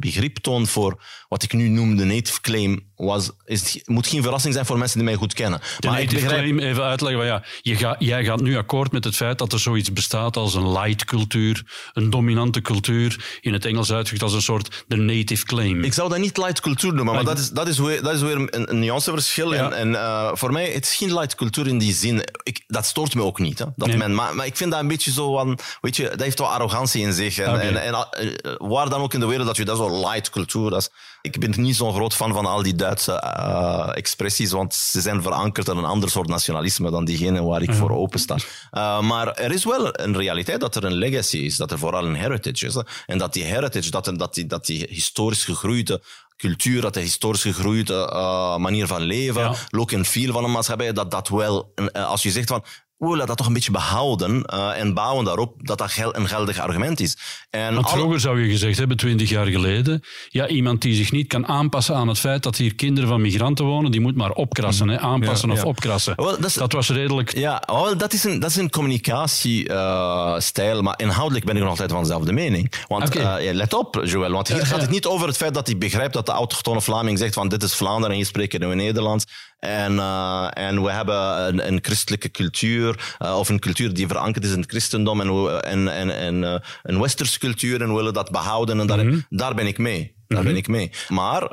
[0.00, 4.54] begrip toon voor wat ik nu noem de native claim, was, is, moet geen verrassing
[4.54, 5.60] zijn voor mensen die mij goed kennen.
[5.78, 6.42] De maar native ik begrijp...
[6.42, 7.26] claim, even uitleggen.
[7.26, 10.54] Ja, je ga, jij gaat nu akkoord met het feit dat er zoiets bestaat als
[10.54, 15.44] een light cultuur, een dominante cultuur, in het Engels uitgedrukt als een soort de native
[15.44, 15.84] claim.
[15.84, 18.20] Ik zou dat niet light cultuur noemen, maar, dat, is, dat, is weer, dat is
[18.20, 19.54] weer een, een nuanceverschil.
[19.54, 19.70] Ja.
[19.70, 22.22] En, en uh, voor mij, het is geen light cultuur in die zin.
[22.42, 23.58] Ik, dat stoort me ook niet.
[23.58, 23.96] Hè, dat nee.
[23.96, 26.48] men, maar, maar ik vind dat een beetje zo van, weet je, dat heeft wel
[26.48, 27.38] arrogantie in zich.
[27.38, 27.68] En, okay.
[27.68, 30.70] en, en uh, waar dan ook in de wereld dat je dat zo light cultuur,
[30.70, 30.88] dat is,
[31.22, 35.22] ik ben niet zo'n groot fan van al die Duitse uh, expressies, want ze zijn
[35.22, 37.74] verankerd in een ander soort nationalisme dan diegene waar ik ja.
[37.74, 38.36] voor open sta.
[38.36, 42.04] Uh, maar er is wel een realiteit dat er een legacy is, dat er vooral
[42.04, 42.74] een heritage is.
[42.74, 42.80] Hè?
[43.06, 46.02] En dat die heritage, dat, dat, die, dat die historisch gegroeide
[46.36, 49.54] cultuur, dat de historisch gegroeide uh, manier van leven, ja.
[49.68, 52.64] look and feel van een maatschappij, dat dat wel, uh, als je zegt van
[52.98, 56.28] we willen dat toch een beetje behouden uh, en bouwen daarop dat dat gel een
[56.28, 57.16] geldig argument is.
[57.50, 61.26] En Want vroeger zou je gezegd hebben, twintig jaar geleden, ja, iemand die zich niet
[61.26, 64.88] kan aanpassen aan het feit dat hier kinderen van migranten wonen, die moet maar opkrassen,
[64.88, 66.16] hè, aanpassen of opkrassen.
[66.16, 67.36] dat, is, dat, was redelijk...
[67.36, 71.70] Ja, wel, dat, is een, dat is een communicatiestijl, uh, maar inhoudelijk ben ik nog
[71.70, 72.72] altijd van dezelfde mening.
[72.88, 73.48] Want okay.
[73.48, 76.14] uh, let op, Joël, want hier gaat het niet over het feit dat hij begrijpt
[76.14, 79.24] dat de autochtone Vlaming zegt van dit is Vlaanderen en hier spreken we Nederlands.
[79.58, 84.44] En, uh, en we hebben een, een christelijke cultuur, uh, of een cultuur die verankerd
[84.44, 88.12] is in het christendom en, en, en, en uh, een westerse cultuur en we willen
[88.12, 88.80] dat behouden.
[88.80, 89.26] En daar, mm -hmm.
[89.28, 90.02] daar ben ik mee.
[90.02, 90.46] Daar mm -hmm.
[90.46, 90.90] ben ik mee.
[91.08, 91.52] Maar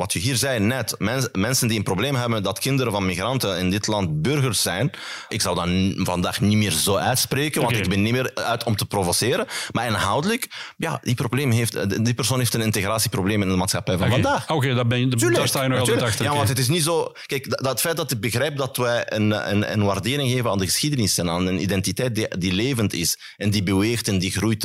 [0.00, 3.58] wat je hier zei net, mens, mensen die een probleem hebben dat kinderen van migranten
[3.58, 4.90] in dit land burgers zijn.
[5.28, 5.68] Ik zou dat
[6.06, 7.84] vandaag niet meer zo uitspreken, want okay.
[7.84, 9.46] ik ben niet meer uit om te provoceren.
[9.72, 14.06] Maar inhoudelijk, ja, die, probleem heeft, die persoon heeft een integratieprobleem in de maatschappij van
[14.06, 14.22] okay.
[14.22, 14.42] vandaag.
[14.50, 16.24] Oké, okay, ben je, daar sta je nog altijd achter.
[16.24, 17.12] Ja, want het is niet zo...
[17.26, 20.58] Kijk, dat, dat feit dat ik begrijp dat wij een, een, een, waardering geven aan
[20.58, 24.30] de geschiedenis en aan een identiteit die, die levend is en die beweegt en die
[24.30, 24.60] groeit,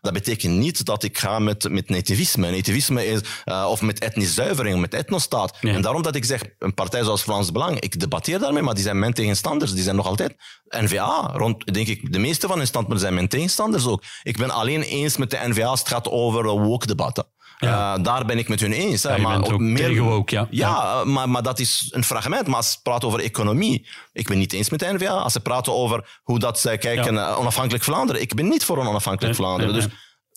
[0.00, 2.50] dat betekent niet dat ik ga met, met nativisme.
[2.50, 5.56] Nativisme is, uh, of met etnisch zuivering met etnostaat.
[5.60, 5.72] Ja.
[5.72, 8.82] En daarom dat ik zeg, een partij zoals Vlaams Belang, ik debatteer daarmee, maar die
[8.82, 9.72] zijn mijn tegenstanders.
[9.72, 10.36] Die zijn nog altijd
[10.68, 11.30] N-VA.
[11.34, 14.02] Rond, denk ik, de meeste van hun standpunten zijn mijn tegenstanders ook.
[14.22, 17.26] Ik ben alleen eens met de N-VA als het gaat over woke-debatten.
[17.58, 17.96] Ja.
[17.96, 19.02] Uh, daar ben ik met hun eens.
[19.02, 20.46] Ja, maar ook meer, woke, ja.
[20.50, 21.04] Ja, ja.
[21.04, 22.46] Maar, maar dat is een fragment.
[22.46, 25.12] Maar als ze praten over economie, ik ben niet eens met de NVA.
[25.12, 28.78] Als ze praten over hoe dat zij kijken naar onafhankelijk Vlaanderen, ik ben niet voor
[28.78, 29.74] een onafhankelijk Vlaanderen.
[29.74, 29.86] Dus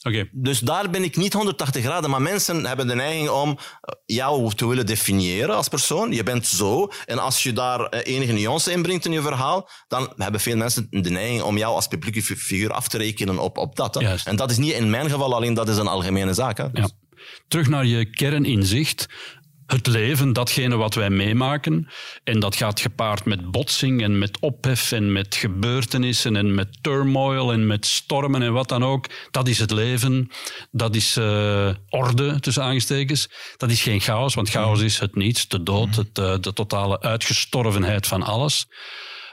[0.07, 0.29] Okay.
[0.31, 2.09] Dus daar ben ik niet 180 graden.
[2.09, 6.11] Maar mensen hebben de neiging om eh, jou te willen definiëren als persoon.
[6.11, 6.91] Je bent zo.
[7.05, 10.57] En als je daar eh, enige nuance in brengt in je verhaal, dan hebben veel
[10.57, 13.95] mensen de neiging om jou als publieke figuur af te rekenen op, op dat.
[14.25, 16.57] En dat is niet in mijn geval alleen, dat is een algemene zaak.
[16.57, 16.71] Hè.
[16.71, 16.81] Dus.
[16.81, 16.89] Ja.
[17.47, 19.07] Terug naar je kerninzicht
[19.65, 21.87] het leven, datgene wat wij meemaken.
[22.23, 27.51] En dat gaat gepaard met botsing en met ophef en met gebeurtenissen en met turmoil
[27.51, 29.09] en met stormen en wat dan ook.
[29.31, 30.29] Dat is het leven.
[30.71, 33.29] Dat is uh, orde, tussen aangestekens.
[33.57, 37.01] Dat is geen chaos, want chaos is het niets, de dood, het, uh, de totale
[37.01, 38.65] uitgestorvenheid van alles.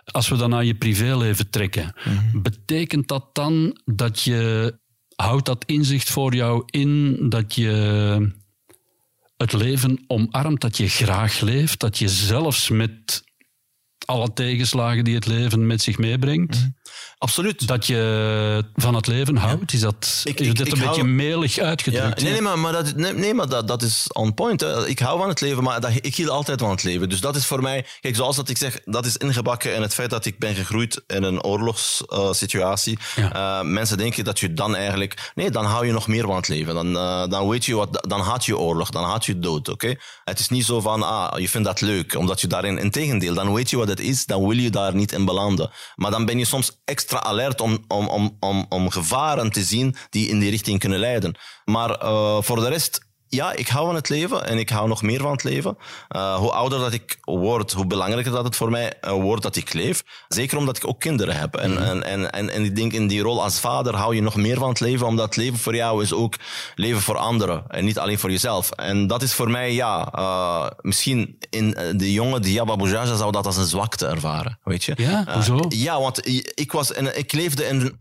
[0.04, 1.94] Als we dan naar je privéleven trekken,
[2.32, 4.72] betekent dat dan dat je,
[5.16, 8.41] houdt dat inzicht voor jou in dat je
[9.42, 13.22] het leven omarmt, dat je graag leeft, dat je zelfs met
[14.04, 16.60] alle tegenslagen die het leven met zich meebrengt.
[16.60, 16.74] Mm.
[17.22, 17.66] Absoluut.
[17.66, 19.72] Dat je van het leven houdt.
[19.72, 22.20] Is dat, ik, is dat een beetje melig uitgedrukt?
[22.20, 24.60] Ja, nee, nee, maar, maar, dat, nee, nee, maar dat, dat is on point.
[24.60, 24.88] Hè.
[24.88, 27.08] Ik hou van het leven, maar dat, ik hield altijd van het leven.
[27.08, 27.86] Dus dat is voor mij...
[28.00, 31.02] Kijk, zoals dat ik zeg, dat is ingebakken in het feit dat ik ben gegroeid
[31.06, 32.98] in een oorlogssituatie.
[33.18, 33.58] Uh, ja.
[33.58, 35.30] uh, mensen denken dat je dan eigenlijk...
[35.34, 36.74] Nee, dan hou je nog meer van het leven.
[36.74, 38.04] Dan, uh, dan weet je wat...
[38.08, 39.94] Dan haat je oorlog, dan haat je dood, oké?
[40.24, 42.78] Het is niet zo van, ah, je vindt dat leuk, omdat je daarin...
[42.78, 45.70] Integendeel, dan weet je wat het is, dan wil je daar niet in belanden.
[45.94, 49.96] Maar dan ben je soms extra alert om, om, om, om, om gevaren te zien
[50.10, 51.34] die in die richting kunnen leiden.
[51.64, 55.02] Maar uh, voor de rest ja, ik hou van het leven en ik hou nog
[55.02, 55.78] meer van het leven.
[56.16, 59.56] Uh, hoe ouder dat ik word, hoe belangrijker dat het voor mij uh, wordt dat
[59.56, 60.02] ik leef.
[60.28, 61.56] Zeker omdat ik ook kinderen heb.
[61.56, 61.76] En, mm.
[61.76, 64.58] en, en, en, en ik denk in die rol als vader hou je nog meer
[64.58, 66.34] van het leven, omdat het leven voor jou is ook
[66.74, 68.70] leven voor anderen en niet alleen voor jezelf.
[68.70, 73.46] En dat is voor mij, ja, uh, misschien in de jonge Diaba Boujaja zou dat
[73.46, 74.92] als een zwakte ervaren, weet je.
[74.96, 75.64] Ja, hoezo?
[75.68, 78.00] ja, want ik, was, en ik leefde in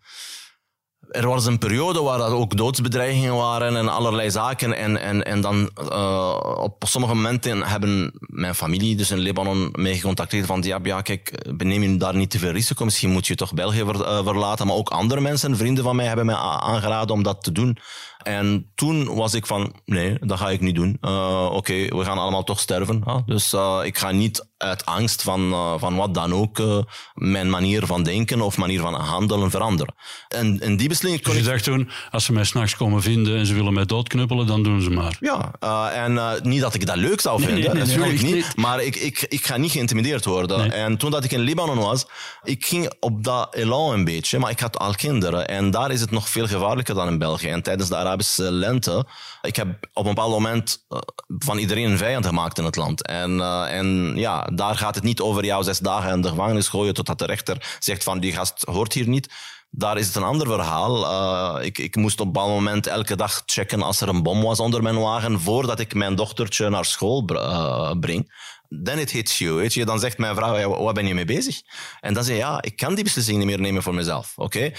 [1.11, 4.77] er was een periode waar er ook doodsbedreigingen waren en allerlei zaken.
[4.77, 9.95] En, en, en dan uh, op sommige momenten hebben mijn familie, dus in Libanon, mij
[9.95, 12.85] gecontacteerd van ja, ja kijk, beneem je daar niet te veel risico.
[12.85, 14.67] Misschien moet je toch België uh, verlaten.
[14.67, 17.77] Maar ook andere mensen, vrienden van mij, hebben mij aangeraden om dat te doen.
[18.23, 20.97] En toen was ik van, nee, dat ga ik niet doen.
[21.01, 23.01] Uh, Oké, okay, we gaan allemaal toch sterven.
[23.05, 23.17] Huh?
[23.25, 26.61] Dus uh, ik ga niet uit angst van, uh, van wat dan ook
[27.13, 29.95] mijn manier van denken of manier van handelen veranderen.
[30.27, 31.53] En, en die beslissing kon dus je ik...
[31.53, 34.81] dacht toen, als ze mij s'nachts komen vinden en ze willen mij doodknuppelen, dan doen
[34.81, 35.17] ze maar.
[35.19, 35.51] Ja,
[35.91, 38.55] en niet dat ik dat leuk zou vinden, nee, nee, nee, natuurlijk niet, niet.
[38.55, 40.71] Maar ik, ik, ik ga niet geïntimideerd worden.
[40.71, 42.05] En toen dat ik in Libanon was,
[42.43, 45.47] ik ging op dat elan een beetje, maar ik had al kinderen.
[45.47, 47.47] En daar is het nog veel gevaarlijker dan in België.
[47.47, 49.05] En tijdens de Arabische lente.
[49.41, 53.05] Ik heb op een bepaald moment uh, van iedereen een vijand gemaakt in het land.
[53.07, 56.67] En, uh, en ja, daar gaat het niet over jou zes dagen in de gevangenis
[56.67, 59.33] gooien totdat de rechter zegt van die gast hoort hier niet.
[59.69, 61.03] Daar is het een ander verhaal.
[61.03, 64.41] Uh, ik, ik moest op een bepaald moment elke dag checken als er een bom
[64.41, 67.25] was onder mijn wagen voordat ik mijn dochtertje naar school
[67.99, 68.29] breng
[68.71, 69.53] then it hits you.
[69.53, 69.85] Weet je?
[69.85, 71.61] Dan zegt mijn vrouw, ja, waar ben je mee bezig?
[71.99, 74.33] En dan zeg je, ja, ik kan die beslissing niet meer nemen voor mezelf.
[74.35, 74.71] Oké?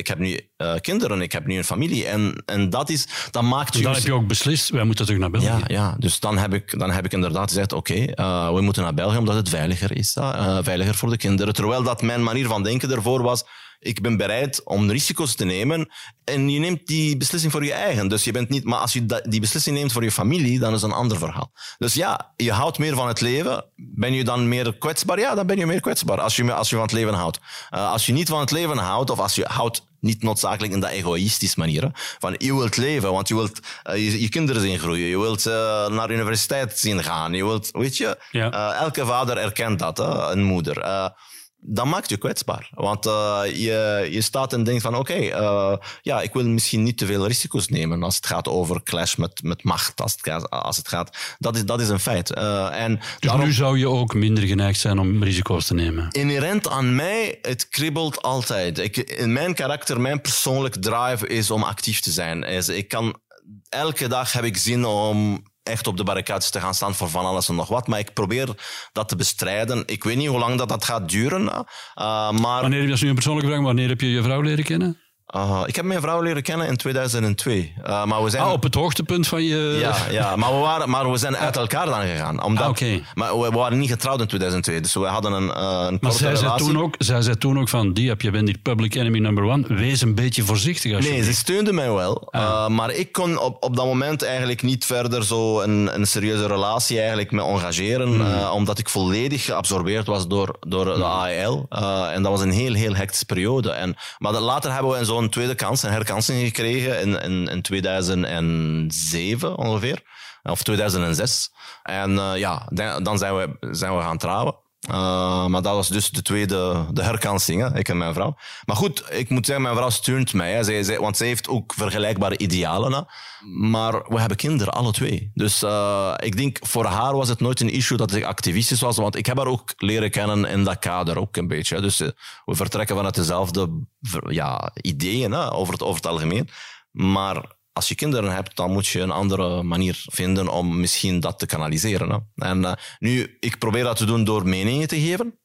[0.00, 2.06] Ik heb nu uh, kinderen, ik heb nu een familie.
[2.06, 3.74] En, en dat, is, dat maakt...
[3.74, 5.46] En dan heb je ook beslist, wij moeten terug naar België.
[5.46, 8.60] Ja, ja dus dan heb ik, dan heb ik inderdaad gezegd, oké, okay, uh, we
[8.60, 10.16] moeten naar België omdat het veiliger is.
[10.16, 11.54] Uh, veiliger voor de kinderen.
[11.54, 13.44] Terwijl dat mijn manier van denken ervoor was,
[13.80, 15.88] ik ben bereid om risico's te nemen
[16.24, 18.08] en je neemt die beslissing voor je eigen.
[18.08, 20.82] Dus je bent niet, maar als je die beslissing neemt voor je familie, dan is
[20.82, 21.52] een ander verhaal.
[21.78, 23.64] Dus ja, je houdt meer van het leven.
[23.76, 25.18] Ben je dan meer kwetsbaar?
[25.18, 27.38] Ja, dan ben je meer kwetsbaar als je, als je van het leven houdt.
[27.74, 30.80] Uh, als je niet van het leven houdt, of als je houdt niet noodzakelijk in
[30.80, 31.90] dat egoïstische manier.
[32.18, 33.60] Van je wilt leven, want je wilt
[33.90, 35.08] uh, je, je, kinderen zien groeien.
[35.08, 35.54] Je wilt uh,
[35.88, 37.32] naar de universiteit zien gaan.
[37.32, 38.52] Je wilt, weet je, ja.
[38.52, 41.12] uh, elke vader erkent dat, hè, een moeder
[41.60, 42.70] dat maakt je kwetsbaar.
[42.74, 46.82] Want uh, je, je staat en denkt van oké, okay, uh, ja, ik wil misschien
[46.82, 50.00] niet te veel risico's nemen als het gaat over clash met, met macht.
[50.00, 51.16] Als het gaat, als het gaat.
[51.38, 52.36] Dat, is, dat is een feit.
[52.36, 56.10] Uh, en dus daarom, nu zou je ook minder geneigd zijn om risico's te nemen?
[56.10, 58.78] Inherent aan mij, het kribbelt altijd.
[58.78, 62.42] Ik, in mijn karakter, mijn persoonlijke drive is om actief te zijn.
[62.42, 63.20] Is, ik kan,
[63.68, 67.24] elke dag heb ik zin om echt op de barricades te gaan staan voor van
[67.24, 67.86] alles en nog wat.
[67.86, 68.48] Maar ik probeer
[68.92, 69.82] dat te bestrijden.
[69.86, 71.42] Ik weet niet hoe lang dat, dat gaat duren.
[71.42, 72.60] Uh, maar...
[72.60, 75.00] Wanneer, dat is nu een persoonlijke vraag, wanneer heb je je vrouw leren kennen?
[75.36, 77.72] Uh, ik heb mijn vrouw leren kennen in 2002.
[77.86, 78.42] Uh, maar we zijn...
[78.42, 79.76] Ah, op het hoogtepunt van je...
[79.80, 82.42] Ja, ja maar, we waren, maar we zijn uit elkaar dan gegaan.
[82.42, 83.02] Omdat, ah, okay.
[83.14, 86.36] Maar we, waren niet getrouwd in 2002, dus we hadden een, uh, een Maar zij
[86.36, 89.18] zei, toen ook, zij zei toen ook van, die heb je bent die public enemy
[89.18, 90.94] number one, wees een beetje voorzichtig.
[90.96, 92.28] Als nee, ze steunde mij wel.
[92.30, 92.68] Ah.
[92.68, 96.98] maar ik kon op, op dat moment eigenlijk niet verder zo een, een serieuze relatie
[96.98, 98.50] eigenlijk me engageren, hmm.
[98.50, 101.66] omdat ik volledig geabsorbeerd was door, door de AEL.
[102.12, 103.70] en dat was een heel, heel hectische periode.
[103.70, 107.48] En, maar later hebben we een zo'n een tweede kans, een herkansing gekregen in, in,
[107.48, 110.02] in 2007 ongeveer.
[110.42, 111.50] Of 2006.
[111.82, 112.68] En uh, ja,
[113.02, 114.54] dan zijn we, zijn we gaan trouwen.
[114.88, 118.36] Uh, maar dat was dus de tweede de herkansing, hè, ik en mijn vrouw.
[118.64, 120.52] Maar goed, ik moet zeggen, mijn vrouw steunt mij.
[120.52, 120.64] Hè.
[120.64, 122.92] Zij, want zij heeft ook vergelijkbare idealen.
[122.92, 123.00] Hè.
[123.46, 125.30] Maar we hebben kinderen, alle twee.
[125.34, 128.96] Dus uh, ik denk, voor haar was het nooit een issue dat ik activistisch was.
[128.96, 131.80] Want ik heb haar ook leren kennen in dat kader, ook een beetje.
[131.80, 132.08] Dus uh,
[132.44, 133.84] we vertrekken vanuit dezelfde
[134.28, 136.48] ja, ideeën over, het, over het algemeen.
[136.90, 141.38] Maar als je kinderen hebt, dan moet je een andere manier vinden om misschien dat
[141.38, 142.10] te kanaliseren.
[142.10, 142.48] Hè.
[142.48, 145.38] En uh, nu, ik probeer dat te doen door meningen te geven.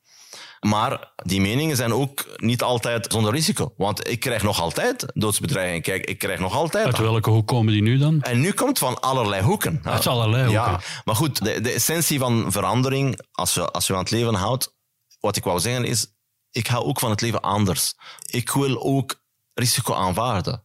[0.60, 3.74] Maar die meningen zijn ook niet altijd zonder risico.
[3.78, 5.82] Want ik krijg nog altijd doodsbedreigingen.
[5.82, 6.86] Kijk, ik krijg nog altijd...
[6.86, 8.22] Uit welke hoek komen die nu dan?
[8.22, 9.80] En nu komt van allerlei hoeken.
[9.84, 10.72] Uit allerlei hoeken.
[10.72, 14.34] Ja, maar goed, de, de essentie van verandering, als je, als je aan het leven
[14.34, 14.76] houdt,
[15.20, 16.08] wat ik wou zeggen is,
[16.52, 17.94] ik hou ook van het leven anders.
[18.26, 20.65] Ik wil ook risico aanvaarden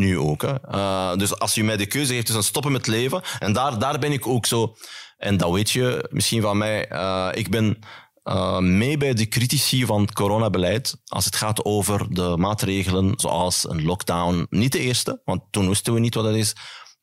[0.00, 0.42] nu ook.
[0.42, 0.54] Hè.
[0.74, 3.98] Uh, dus als je mij de keuze geeft tussen stoppen met leven, en daar, daar
[3.98, 4.76] ben ik ook zo,
[5.16, 7.78] en dat weet je misschien van mij, uh, ik ben
[8.24, 13.68] uh, mee bij de critici van het coronabeleid als het gaat over de maatregelen zoals
[13.68, 14.46] een lockdown.
[14.50, 16.54] Niet de eerste, want toen wisten we niet wat dat is.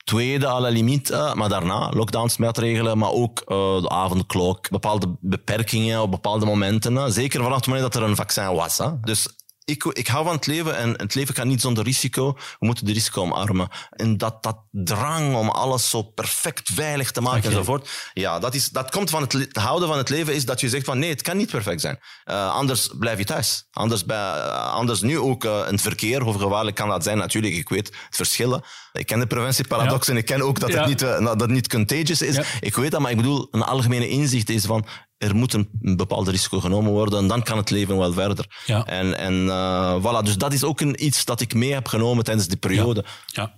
[0.03, 3.43] Tweede, limite, maar daarna lockdownsmaatregelen, maar ook
[3.81, 7.11] de avondklok, bepaalde beperkingen op bepaalde momenten.
[7.13, 8.77] Zeker vanaf het moment dat er een vaccin was.
[8.77, 8.99] Hè.
[8.99, 9.27] Dus
[9.67, 12.33] ik, ik hou van het leven en het leven kan niet zonder risico.
[12.33, 13.67] We moeten de risico omarmen.
[13.89, 17.89] En dat, dat drang om alles zo perfect veilig te maken enzovoort.
[18.13, 20.85] Ja, dat, is, dat komt van het, houden van het leven is dat je zegt
[20.85, 21.99] van nee, het kan niet perfect zijn.
[22.25, 23.67] Uh, anders blijf je thuis.
[23.71, 27.17] Anders, bij, uh, anders nu ook uh, in het verkeer, hoe gevaarlijk kan dat zijn?
[27.17, 28.63] Natuurlijk, ik weet het verschillen.
[28.91, 32.21] Ik ken de preventieparadox en ik ken ook dat het niet, dat het niet contagious
[32.21, 32.39] is.
[32.59, 34.85] Ik weet dat, maar ik bedoel, een algemene inzicht is van
[35.17, 38.45] er moet een, bepaald risico genomen worden en dan kan het leven wel verder.
[38.65, 38.85] Ja.
[38.85, 42.23] En, en uh, voilà, dus dat is ook een, iets dat ik mee heb genomen
[42.23, 43.05] tijdens die periode.
[43.25, 43.53] Ja.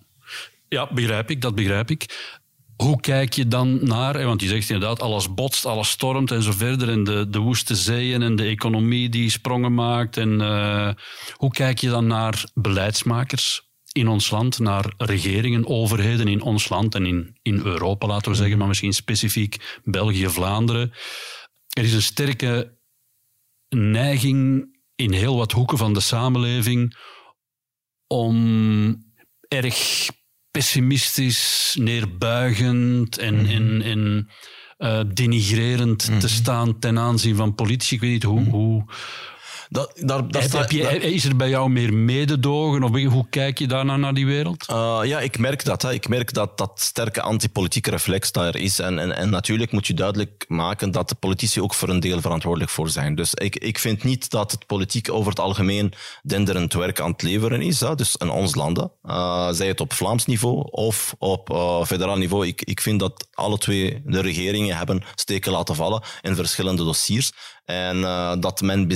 [0.70, 0.94] ja.
[0.94, 2.38] begrijp ik, dat begrijp ik.
[2.76, 6.52] Hoe kijk je dan naar, want je zegt inderdaad, alles botst, alles stormt en zo
[6.52, 10.18] verder, en de, de woeste zeeën en de economie die sprongen maakt.
[10.18, 10.90] En, uh,
[11.34, 16.96] hoe kijk je dan naar beleidsmakers in ons land, naar regeringen, overheden in ons land
[16.96, 20.94] en in, in Europa, laten we zeggen, maar misschien specifiek België, Vlaanderen.
[21.80, 22.78] Er is een sterke
[23.70, 26.98] neiging in heel wat hoeken van de samenleving
[28.08, 29.06] om
[29.48, 30.08] erg
[30.52, 34.30] pessimistisch, neerbuigend en, mm en, en
[34.78, 36.28] uh, denigrerend te mhm.
[36.28, 37.96] staan ten aanzien van politici.
[37.96, 38.50] Ik weet niet hoe, mhm.
[38.50, 38.86] hoe,
[39.70, 42.84] dat, daar, heb, je, is er bij jou meer mededogen?
[42.84, 44.66] Of hoe kijk je daarna naar die wereld?
[44.72, 45.82] Uh, ja, ik merk dat.
[45.82, 45.94] Hè.
[45.94, 48.80] Ik merk dat dat sterke antipolitieke reflex daar is.
[48.80, 52.22] En, en, en natuurlijk moet je duidelijk maken dat de politici ook voor een deel
[52.22, 53.16] verantwoordelijk voor zijn.
[53.16, 57.22] Dus ik, ik vind niet dat het politiek over het algemeen denderend werk aan het
[57.22, 57.80] leveren is.
[57.80, 57.96] Hè.
[57.96, 58.92] Dus in ons landen.
[59.04, 62.48] Uh, zij het op Vlaams niveau of op uh, federaal niveau.
[62.48, 67.32] Ik, ik vind dat alle twee de regeringen hebben steken laten vallen in verschillende dossiers.
[67.70, 68.88] En uh, dat men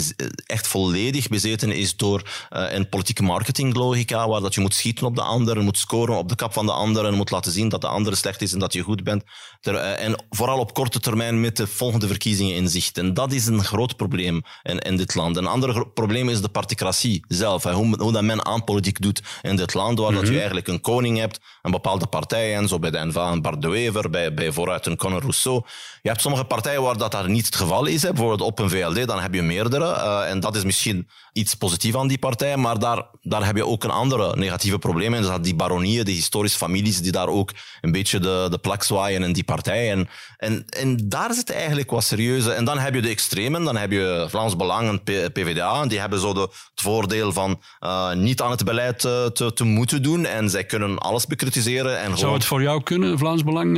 [0.45, 5.15] echt volledig bezeten is door uh, een politieke marketinglogica, waar dat je moet schieten op
[5.15, 7.81] de ander, moet scoren op de kap van de ander en moet laten zien dat
[7.81, 9.23] de andere slecht is en dat je goed bent.
[9.61, 12.97] Ter, uh, en vooral op korte termijn met de volgende verkiezingen in zicht.
[12.97, 15.37] En dat is een groot probleem in, in dit land.
[15.37, 17.63] Een ander probleem is de particratie zelf.
[17.63, 20.15] Hoe, hoe dat men aan politiek doet in dit land, waar mm -hmm.
[20.15, 20.37] dat je mhm.
[20.37, 23.69] eigenlijk een koning hebt, een bepaalde partij en zo bij de NVA een Bart de
[23.69, 25.61] Wever, bij, bij vooruit een Conor Rousseau.
[26.01, 28.01] Je hebt sommige partijen waar dat daar niet het geval is.
[28.01, 28.09] Hè.
[28.09, 29.85] Bijvoorbeeld op een VLD, dan heb je meerdere.
[29.85, 32.57] Uh, en dat is misschien iets positiefs aan die partij.
[32.57, 35.13] Maar daar, daar heb je ook een andere negatieve probleem.
[35.13, 38.57] En dat zijn die baronieën, die historische families, die daar ook een beetje de, de
[38.57, 39.91] plak zwaaien in die partij.
[39.91, 42.51] En, en, en daar zit eigenlijk wat serieuze...
[42.51, 43.63] En dan heb je de extremen.
[43.63, 45.81] Dan heb je Vlaams Belang en PvdA.
[45.81, 49.53] En die hebben zo de, het voordeel van uh, niet aan het beleid uh, te,
[49.53, 50.25] te moeten doen.
[50.25, 51.97] En zij kunnen alles bekritiseren.
[51.99, 52.33] En Zou gewoon...
[52.33, 53.71] het voor jou kunnen, Vlaams Belang,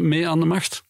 [0.00, 0.82] mee aan de macht?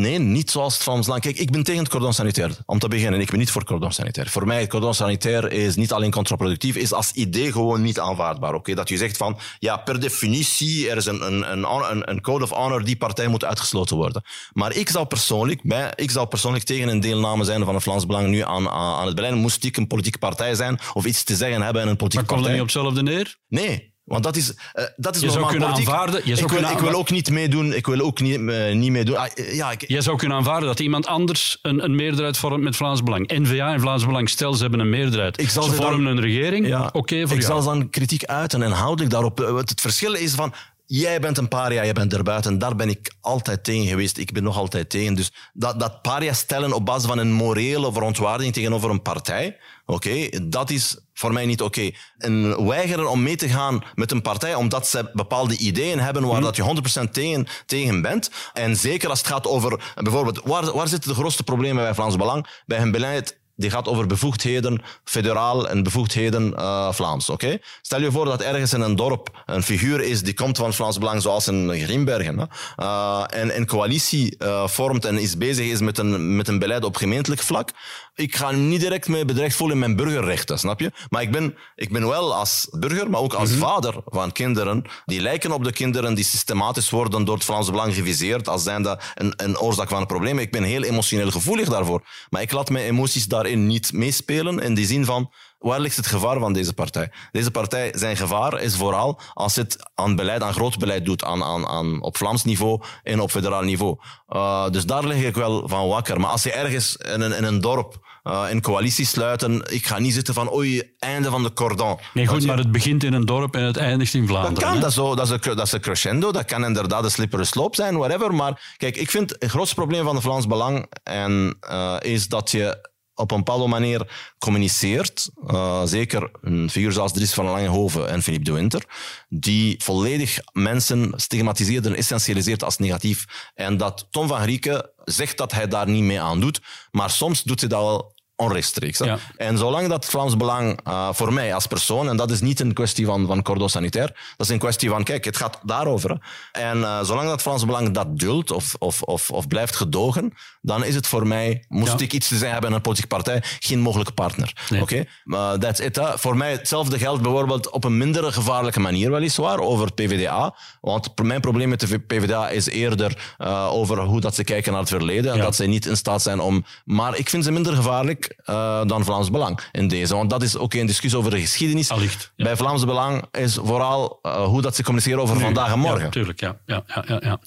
[0.00, 1.20] Nee, niet zoals het Vlaams Land.
[1.20, 2.56] Kijk, ik ben tegen het cordon sanitair.
[2.66, 4.28] Om te beginnen, ik ben niet voor cordon sanitair.
[4.28, 8.54] Voor mij, het cordon sanitair is niet alleen contraproductief, is als idee gewoon niet aanvaardbaar.
[8.54, 12.44] Oké, Dat je zegt van, ja, per definitie, er is een, een, een, een code
[12.44, 14.22] of honor, die partij moet uitgesloten worden.
[14.52, 18.06] Maar ik zou persoonlijk, bij, ik zou persoonlijk tegen een deelname zijn van het Vlaams
[18.06, 19.34] Belang nu aan, aan, het beleid.
[19.34, 22.50] Moest ik een politieke partij zijn of iets te zeggen hebben in een politieke partij.
[22.50, 23.38] Maar komt er niet op hetzelfde neer?
[23.48, 25.88] Nee, want dat is, uh, dat is je normaal zou kunnen politiek.
[25.88, 27.72] Aanvaarden, je zou ik, wil, ik wil ook niet meedoen.
[27.72, 29.16] Ik wil ook niet, uh, niet meedoen.
[29.16, 29.88] Ah, ja, ik...
[29.88, 33.32] Je zou kunnen aanvaarden dat iemand anders een, een meerderheid vormt met Vlaams Belang.
[33.32, 35.40] N-VA en Vlaams Belang, stel ze hebben een meerderheid.
[35.40, 36.66] Ik zal ze, ze vormen dan, een regering.
[36.66, 37.62] Ja, Oké okay voor ik jou.
[37.62, 39.38] zal dan kritiek uiten en houdelijk daarop.
[39.38, 40.52] Het verschil is van
[40.86, 42.58] jij bent een paria, jij bent erbuiten.
[42.58, 44.18] Daar ben ik altijd tegen geweest.
[44.18, 45.14] Ik ben nog altijd tegen.
[45.14, 50.28] Dus dat, dat paria stellen op basis van een morele verontwaardiging tegenover een partij, oké,
[50.42, 51.90] dat is voor mij niet oké.
[52.18, 56.38] En weigeren om mee te gaan met een partij omdat ze bepaalde ideeën hebben waar
[56.38, 56.44] mm.
[56.44, 58.30] dat je 100% tegen, tegen bent.
[58.52, 62.16] En zeker als het gaat over, bijvoorbeeld, waar, waar zitten de grootste problemen bij Vlaams
[62.16, 62.46] Belang?
[62.66, 67.30] Bij hun beleid die gaat over bevoegdheden federaal en bevoegdheden uh, Vlaams.
[67.30, 67.58] Oké?
[67.82, 70.98] Stel je voor dat ergens in een dorp een figuur is die komt van Vlaams
[70.98, 75.98] Belang, zoals in Grimbergen, uh, en een coalitie uh, vormt en is bezig is met
[75.98, 77.70] een, met een beleid op gemeentelijk vlak.
[78.14, 80.92] Ik ga niet direct mee bedreigd voelen in mijn burgerrechten, snap je?
[81.10, 83.68] Maar ik ben, ik ben wel als burger, maar ook als mm -hmm.
[83.68, 87.94] vader van kinderen die lijken op de kinderen die systematisch worden door het Vlaams Belang
[87.94, 90.38] geviseerd als zijnde een, een oorzaak van een probleem.
[90.38, 92.02] Ik ben heel emotioneel gevoelig daarvoor.
[92.30, 94.58] Maar ik laat mijn emoties daar daarin niet meespelen.
[94.58, 97.10] In die zin van, waar ligt het gevaar van deze partij?
[97.32, 101.42] Deze partij, zijn gevaar is vooral als het aan beleid, aan groot beleid doet, aan,
[101.42, 103.98] aan, aan, op Vlaams niveau en op federaal niveau.
[104.28, 106.20] Uh, dus daar lig ik wel van wakker.
[106.20, 109.62] Maar als je ergens in een, in een dorp uh, in coalitie sluiten.
[109.72, 111.98] Ik ga niet zitten van oei, einde van de cordon.
[112.14, 112.46] Nee, goed, je...
[112.46, 114.54] maar het begint in een dorp en het eindigt in Vlaanderen.
[114.54, 117.04] Dat kan, dat is, zo, dat, is een, dat is een crescendo, dat kan inderdaad
[117.04, 118.34] een slippery slope zijn, whatever.
[118.34, 122.50] Maar kijk, ik vind het grootste probleem van de Vlaams Belang en, uh, is dat
[122.50, 125.30] je op een bepaalde manier communiceert.
[125.46, 128.84] Uh, zeker een figuur zoals Dries van Langehoven en Philippe de Winter,
[129.28, 133.50] die volledig mensen stigmatiseert en essentialiseert als negatief.
[133.54, 137.42] En dat Tom van Grieken zegt dat hij daar niet mee aan doet, maar soms
[137.42, 138.98] doet hij dat wel onrechtstreeks.
[138.98, 139.18] Ja.
[139.36, 142.72] En zolang dat Vlaams Belang uh, voor mij als persoon, en dat is niet een
[142.72, 146.18] kwestie van, van cordon sanitair, dat is een kwestie van, kijk, het gaat daarover.
[146.52, 150.84] En uh, zolang dat Vlaams Belang dat duldt of, of, of, of blijft gedogen, dan
[150.84, 152.04] is het voor mij, moest ja.
[152.04, 154.52] ik iets te zeggen hebben in een politieke partij, geen mogelijke partner.
[154.70, 154.82] Nee.
[154.82, 155.06] Oké?
[155.24, 155.52] Okay?
[155.52, 156.00] Uh, that's it.
[156.14, 160.56] Voor mij hetzelfde geldt bijvoorbeeld op een minder gevaarlijke manier weliswaar over PvdA.
[160.80, 163.36] Want mijn probleem met de PvdA is eerder
[163.70, 165.44] over hoe dat ze kijken naar het verleden en ja.
[165.44, 166.64] dat ze niet in staat zijn om...
[166.84, 170.14] Maar ik vind ze minder gevaarlijk uh, dan Vlaams Belang in deze.
[170.14, 171.90] Want dat is ook een discussie over de geschiedenis.
[171.90, 172.44] Allicht, ja.
[172.44, 176.04] Bij Vlaams Belang is vooral uh, hoe dat ze communiceren over nu, vandaag en morgen.
[176.04, 176.58] Ja, tuurlijk, ja.
[176.66, 177.40] Ja, ja, ja,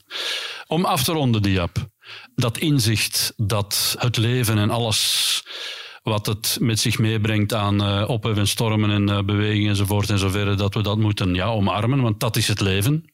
[0.68, 1.78] Om af te ronden, Diap.
[2.36, 5.44] Dat inzicht dat het leven en alles
[6.04, 10.20] wat het met zich meebrengt aan uh, ophef en stormen en uh, bewegingen enzovoort en
[10.20, 13.14] zoverre, dat we dat moeten ja, omarmen, want dat is het leven.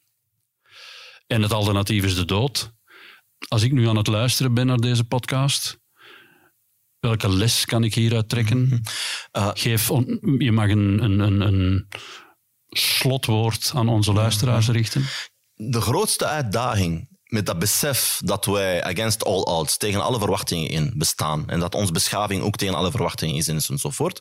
[1.26, 2.74] En het alternatief is de dood.
[3.48, 5.78] Als ik nu aan het luisteren ben naar deze podcast,
[7.00, 8.82] Welke les kan ik hieruit trekken?
[9.32, 11.88] Uh, Geef on, je mag een, een, een, een,
[12.68, 15.04] slotwoord aan onze luisteraars richten.
[15.54, 20.92] De grootste uitdaging met dat besef dat wij against all odds, tegen alle verwachtingen in
[20.96, 24.20] bestaan, en dat onze beschaving ook tegen alle verwachtingen is enzovoort,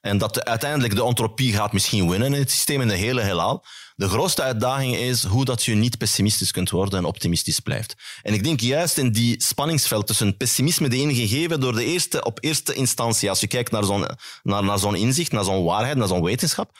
[0.00, 3.20] en dat de, uiteindelijk de ontropie gaat misschien winnen in het systeem in de hele
[3.20, 3.64] heelal.
[3.96, 7.96] De grootste uitdaging is hoe dat je niet pessimistisch kunt worden en optimistisch blijft.
[8.22, 12.38] En ik denk juist in die spanningsveld tussen pessimisme, de gegeven door de eerste, op
[12.40, 14.06] eerste instantie, als je kijkt naar zo'n
[14.42, 16.70] naar, naar zo'n inzicht, naar zo'n waarheid, naar zo'n wetenschap,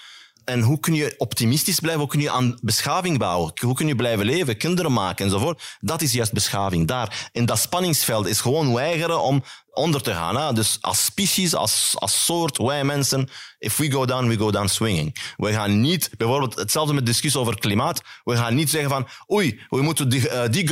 [0.46, 2.00] en hoe kun je optimistisch blijven?
[2.00, 3.52] Hoe kun je aan beschaving bouwen?
[3.60, 5.76] Hoe kun je blijven leven, kinderen maken enzovoort?
[5.80, 6.86] Dat is juist beschaving.
[6.86, 9.42] Daar, in dat spanningsveld, is gewoon weigeren om
[9.76, 10.36] onder te gaan.
[10.36, 10.52] Hè?
[10.52, 14.66] Dus als species, als, als soort, wij mensen, if we go down, we go down
[14.66, 15.16] swinging.
[15.36, 19.60] We gaan niet, bijvoorbeeld hetzelfde met discussie over klimaat, we gaan niet zeggen van oei,
[19.68, 20.64] we moeten die, uh, die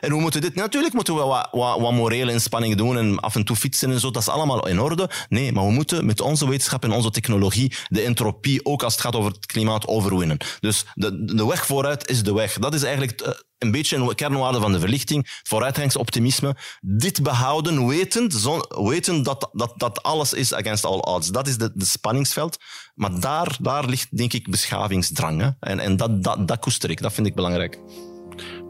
[0.00, 0.54] en we moeten dit.
[0.54, 4.00] Natuurlijk moeten we wat, wat, wat morele inspanningen doen en af en toe fietsen en
[4.00, 5.10] zo, dat is allemaal in orde.
[5.28, 9.02] Nee, maar we moeten met onze wetenschap en onze technologie de entropie, ook als het
[9.02, 10.36] gaat over het klimaat, overwinnen.
[10.60, 12.58] Dus de, de weg vooruit is de weg.
[12.58, 16.56] Dat is eigenlijk eh, een beetje een kernwaarde van de verlichting, vooruitgangsoptimisme.
[16.80, 21.28] Dit behouden, wetend, zo, weten dat, dat, dat alles is against all odds.
[21.28, 22.56] Dat is de, de spanningsveld.
[22.94, 25.40] Maar daar, daar ligt, denk ik, beschavingsdrang.
[25.40, 25.50] Hè?
[25.60, 27.78] En, en dat, dat, dat koester ik, dat vind ik belangrijk.